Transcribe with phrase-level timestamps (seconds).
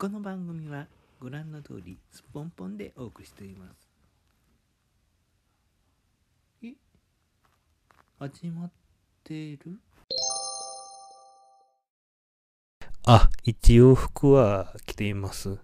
[0.00, 0.86] この番組は
[1.20, 3.90] ご覧の通りすっぽんぽんでお送りしています。
[6.64, 6.72] え
[8.18, 8.70] 始まっ
[9.22, 9.78] てる？
[13.06, 15.58] あ一応服は着ています。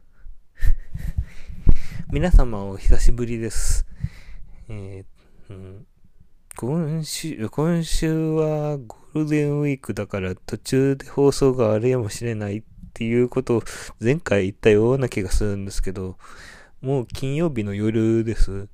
[2.13, 3.87] 皆様お久しぶりです。
[4.69, 5.87] えーうん。
[6.57, 12.59] 今週、今週はゴールデンウィークだから途中で放送があるやもしれない。
[12.59, 12.63] っ
[12.97, 13.63] ていうことを
[14.01, 16.16] 前回言ったような気がするんですけど、
[16.80, 18.69] もう金曜日の夜です。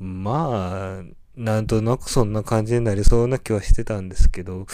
[0.00, 1.04] まあ、
[1.36, 4.66] なんとなくそんな感じになりそうな気はしてたんですけど、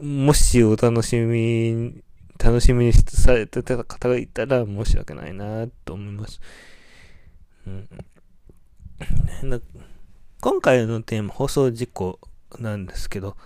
[0.00, 2.02] もしお楽しみ、
[2.42, 6.40] 楽しみにされてた方がいたら申し訳ないなと思います。
[7.66, 7.88] うん
[10.40, 12.20] 今回のテーマ、放送事故
[12.58, 13.36] なんですけど、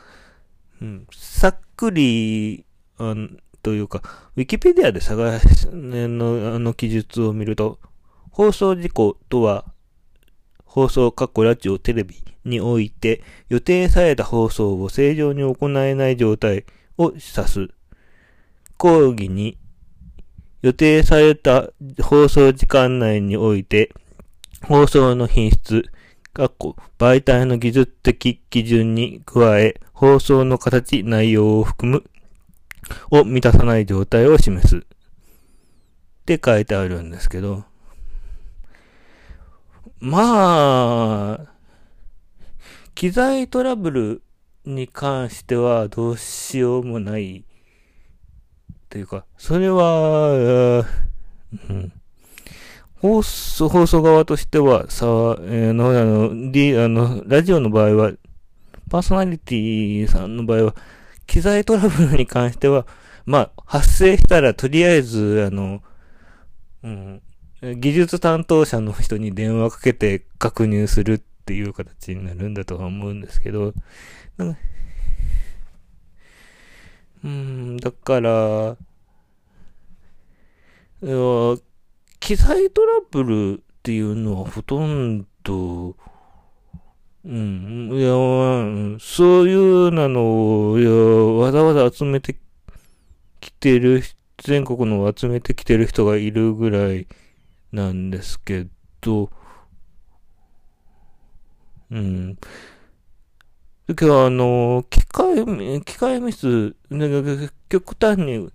[0.81, 2.65] うん、さっくり、
[2.99, 3.15] あ
[3.63, 4.03] というか、
[4.37, 7.79] ウィキペディアで探すのあの記述を見ると、
[8.31, 9.65] 放送事故とは、
[10.65, 16.65] 放送、過去ラジオ、テレビにおいて予定された放送を正常に行えない状態
[16.97, 17.69] を指す。
[18.77, 19.59] 講義に
[20.63, 23.93] 予定された放送時間内において
[24.67, 25.85] 放送の品質、
[26.99, 32.05] 媒体の技術的基準に加え、放送の形、内容を含む、
[33.11, 34.77] を満たさない状態を示す。
[34.77, 34.81] っ
[36.25, 37.65] て書いてあるんですけど、
[39.99, 41.53] まあ、
[42.95, 44.23] 機材トラブル
[44.65, 47.45] に関してはどうしようもない
[48.91, 50.85] というか、それは、
[51.69, 51.93] うん、
[53.01, 55.07] 放送、放送側としては、さ、
[55.41, 58.13] えー、の、あの、D、あの、ラジオの場合は、
[58.89, 60.75] パーソナリティさんの場合は、
[61.27, 62.87] 機材トラブルに関しては、
[63.27, 65.83] まあ、発生したらとりあえず、あの、
[66.83, 67.23] うん、
[67.81, 73.75] 技術担当者の人に電話かけて確認するっていう形になるんだとは思うんですけど、
[74.37, 74.61] なんか
[77.25, 78.77] うん、だから、
[82.21, 85.97] 機材トラブルっていうのはほとんど、
[87.29, 88.09] うん、いや、
[89.01, 92.39] そういうなのを、いや、わざわざ集めて
[93.39, 94.03] きてる、
[94.39, 97.07] 全国の集めてきてる人がいるぐらい
[97.71, 98.67] なんですけ
[99.03, 99.31] ど、
[101.91, 102.39] うん。
[103.89, 105.45] だけど、あの、機械、
[105.85, 106.75] 機械ミス、
[107.69, 108.51] 極端に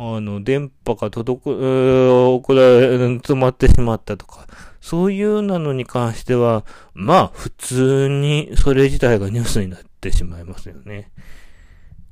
[0.00, 4.46] あの、電波が届く、えー、これ、詰まってしまったとか、
[4.80, 6.64] そういうなのに関しては、
[6.94, 11.10] まあ、普通にそれ自体がニュースになってしまいますよね。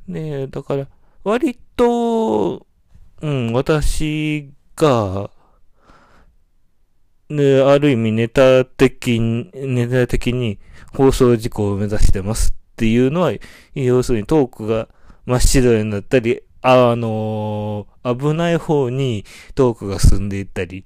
[0.09, 0.89] で、だから、
[1.23, 2.67] 割と、
[3.23, 5.31] うん、私が、
[7.31, 10.59] ね、ある意味ネタ的に、ネタ的に
[10.93, 13.33] 放送事故を目指してますっていうのは、
[13.75, 14.89] 要するにトークが
[15.25, 20.85] 真っ白になったり、あのー、危ない方にトークが進んでいったり、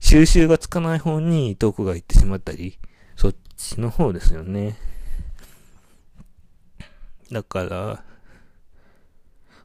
[0.00, 2.78] 収集がつかない方にトークが行ってしまったり、
[3.14, 4.78] そっちの方ですよね。
[7.30, 8.04] だから、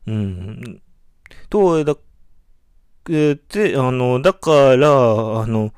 [0.07, 0.81] うん。
[1.49, 1.95] と、だ、
[3.09, 5.73] えで、あの、だから、あの、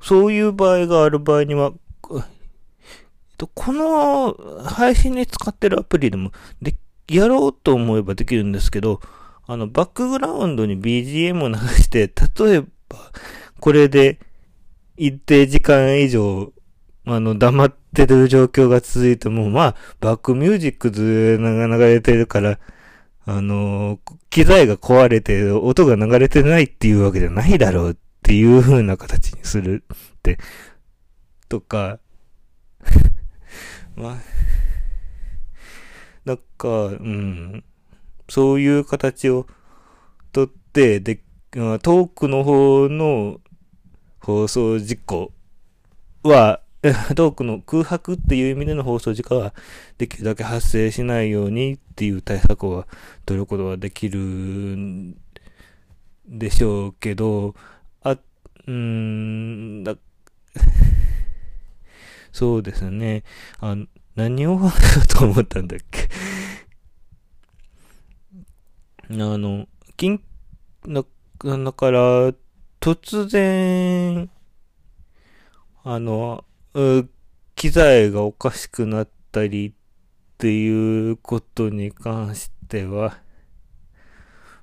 [0.00, 1.72] そういう場合がある場合には、
[2.08, 4.34] この
[4.64, 6.74] 配信に使ってるアプリでもで
[7.08, 9.00] やろうと思えばできるんですけど、
[9.46, 12.10] あの、バックグラウンドに BGM を流して、
[12.44, 12.68] 例えば、
[13.60, 14.18] これで
[14.96, 16.52] 一定時間以上、
[17.06, 22.58] あの、黙ってる状況が続いても、まあ、バックミュージックずが流れてるから、
[23.24, 23.98] あの、
[24.30, 30.38] 機材が壊れて音が流れてないっていうわけじゃないだろうっていう風な形にするって、
[31.48, 32.00] とか、
[33.96, 34.16] まあ、
[36.28, 37.64] なんか、うん。
[38.28, 39.46] そういう形を
[40.32, 41.16] とって、で、
[41.52, 43.40] トークの方の
[44.20, 45.32] 放送事故
[46.22, 46.60] は、
[47.16, 49.54] トークの空白っていう意味での放送時間は
[49.98, 52.86] できるだけ発生しないようにっていう対策は
[53.26, 55.16] 取ることはできるん
[56.28, 57.54] でしょうけど、
[58.02, 59.96] あ、うーん、だ、
[62.32, 63.24] そうですね。
[63.60, 63.76] あ
[64.16, 65.97] 何を話そうと思ったんだっけ？
[69.10, 69.66] あの、
[69.96, 70.20] 金、
[70.86, 71.02] だ、
[71.42, 72.32] だから、
[72.78, 74.30] 突然、
[75.82, 76.44] あの、
[77.54, 79.72] 機材がおかしくなったりっ
[80.36, 83.18] ていうことに関しては、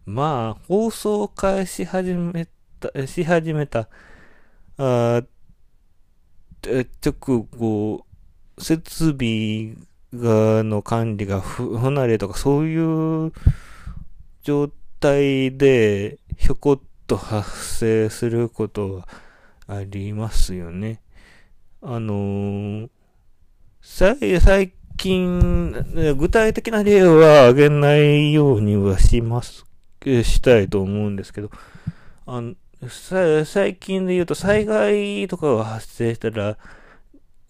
[0.05, 2.47] まあ、放送開始始め
[2.79, 3.89] た、し始めた、
[4.77, 5.23] あ
[7.03, 8.05] 直後、
[8.59, 9.73] 設備
[10.13, 13.33] が、の管理が不慣れとか、そういう
[14.45, 14.69] 状
[14.99, 19.07] 態で、ひょこっと発生することは
[19.65, 21.01] ありますよね。
[21.81, 22.89] あのー、
[23.81, 29.65] 最近、具体的な例は挙げないようにはします、
[30.03, 31.49] したいと思うんですけど、
[32.27, 32.53] あの
[33.45, 36.59] 最近で言うと災害とかが発生したら、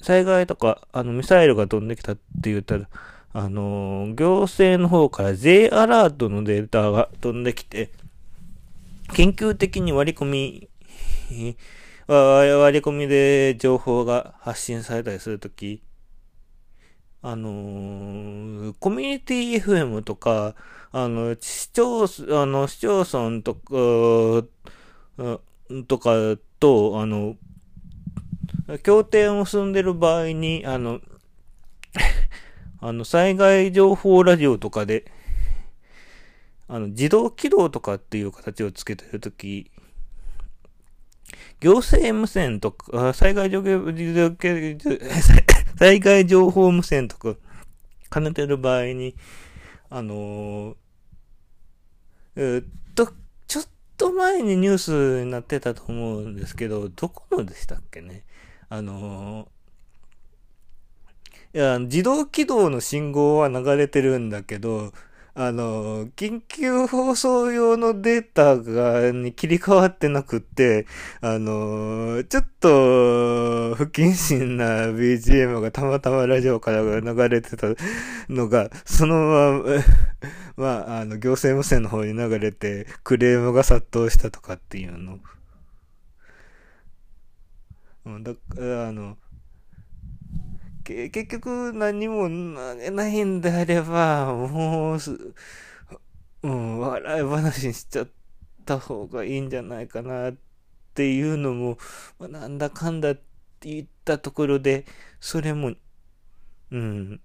[0.02, 2.22] 災害とか、あの、ミサイルが飛んできたって
[2.52, 2.88] 言ったら、
[3.38, 7.90] あの、行政の方から J アラートのデータが飛んできて、
[9.14, 10.70] 研究的に割り込み、
[12.08, 15.82] 割り込みで情報が発信されたりするとき、
[17.22, 20.56] あの、コミュニティ FM とか、
[20.94, 24.48] あの、市町、あの、市町村とか、
[25.90, 27.36] とかと、あの、
[28.82, 31.02] 協定を結んでる場合に、あの、
[32.88, 35.12] あの、災害情報ラジオとかで、
[36.68, 39.72] あの、自動起動とかっていう形をつけてるとき、
[41.62, 43.68] 行政無線とか、災害情報、
[45.80, 47.36] 災害情報無線とか、
[48.12, 49.16] 兼ねてる場合に、
[49.90, 50.76] あのー、
[52.36, 53.12] え、っと、
[53.48, 53.68] ちょっ
[53.98, 58.26] と前にニュースになってたと思うんですけど、どこのでしたっけね？
[58.70, 59.55] あのー、
[61.56, 64.92] いや、自動起動の信号は流れてるんだけど、
[65.36, 70.86] あの、緊急放送用のデータが、に切り替わってなくって、
[71.22, 72.68] あの、ちょっと、
[73.76, 77.68] 不謹慎な BGM がたまたまラジオから流れてた
[78.28, 79.64] のが、そのまま、
[80.58, 85.20] まあ、あの、行政無線の方に流れて、クレームが殺到したとかっていうの。
[88.22, 89.18] だから、あの、
[90.86, 95.00] 結局何も投げないんであれば、もう
[96.44, 98.08] うん、笑い話にしちゃっ
[98.66, 100.36] た方がいいんじゃないかなっ
[100.94, 101.80] ていうのも、
[102.20, 103.24] まあ、なんだかんだって
[103.62, 104.86] 言ったところで、
[105.20, 105.74] それも、
[106.70, 107.20] うん、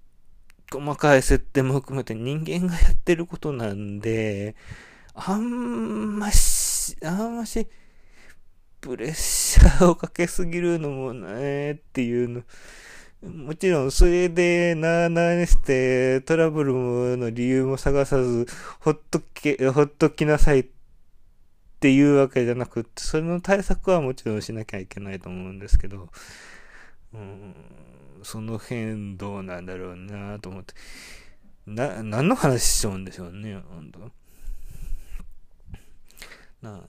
[0.73, 4.57] 細かい設定も含めて人間がやってることなんで、
[5.15, 7.69] あんまし、あんまし、
[8.81, 12.43] プレッシャーをかけすぎるのもねっていうの、
[13.23, 18.47] もちろん、それで、なーなーにして、トラブルの理由も探さず、
[18.81, 20.67] ほっとけ、ほっときなさいっ
[21.81, 26.09] ていうわけじゃなくて、それの対策はもちろんしなきゃいけないと思うんですけど、
[27.13, 27.55] うん、
[28.23, 30.75] その辺どうなんだろうなと思って。
[31.67, 33.99] な、何の話しちゃうんでしょうね、本当
[36.63, 36.81] なあ。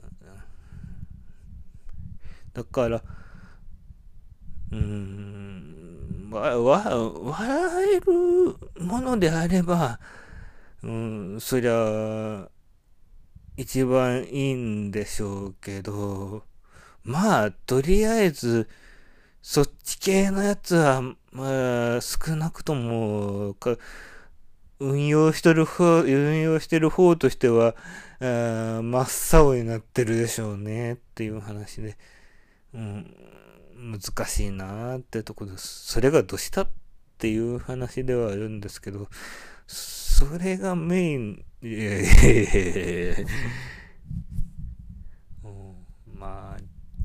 [2.53, 3.03] だから、
[4.71, 5.80] うーん、
[6.31, 9.99] わ、わ、笑えるものであれば、
[10.81, 12.49] うん、そりゃ、
[13.57, 16.43] 一番いいんでしょうけど、
[17.03, 18.69] まあ、とりあえず、
[19.41, 21.01] そっち系のやつは、
[21.31, 23.77] まあ、少なくとも、か、
[24.79, 27.75] 運用してる方、運用してる方としては、
[28.19, 31.97] 真っ青になってるでしょうね、っていう話で。
[32.73, 33.15] うん、
[33.81, 35.91] 難しいなーってとこです。
[35.91, 36.69] それがどうしたっ
[37.17, 39.07] ていう話ではあるんですけど、
[39.67, 43.25] それがメイン、え
[46.13, 46.61] まあ、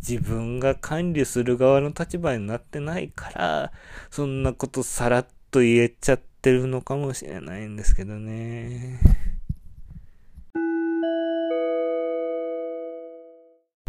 [0.06, 3.73] 自分が管理する側の立場になってないから、
[4.11, 9.00] そんなことさらっと言えちゃってるのかもしれないんですけどね。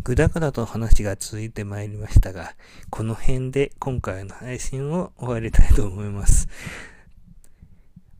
[0.07, 2.55] ぐだぐだと話が続いてまいりましたが、
[2.89, 6.47] この辺で今回の配信を終わりたいと思います。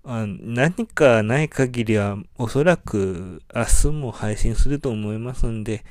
[0.03, 5.85] あ何かない限りはおそらく明日も配信すると思いますんで、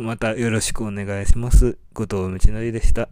[0.00, 1.76] またよろしくお願いします。
[1.92, 3.10] 後藤道成でした。